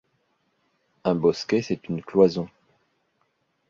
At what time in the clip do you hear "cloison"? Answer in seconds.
2.01-2.49